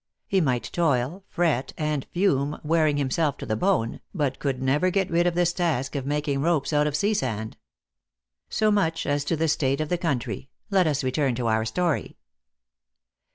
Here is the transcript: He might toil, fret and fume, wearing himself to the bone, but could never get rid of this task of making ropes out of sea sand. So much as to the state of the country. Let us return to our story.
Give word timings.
He 0.25 0.41
might 0.41 0.63
toil, 0.73 1.23
fret 1.27 1.73
and 1.77 2.05
fume, 2.11 2.59
wearing 2.63 2.97
himself 2.97 3.37
to 3.37 3.45
the 3.45 3.55
bone, 3.55 3.99
but 4.15 4.39
could 4.39 4.59
never 4.59 4.89
get 4.89 5.11
rid 5.11 5.27
of 5.27 5.35
this 5.35 5.53
task 5.53 5.95
of 5.95 6.07
making 6.07 6.41
ropes 6.41 6.73
out 6.73 6.87
of 6.87 6.95
sea 6.95 7.13
sand. 7.13 7.55
So 8.49 8.71
much 8.71 9.05
as 9.05 9.23
to 9.25 9.35
the 9.37 9.47
state 9.47 9.79
of 9.79 9.89
the 9.89 9.99
country. 9.99 10.49
Let 10.71 10.87
us 10.87 11.03
return 11.03 11.35
to 11.35 11.45
our 11.45 11.65
story. 11.65 12.17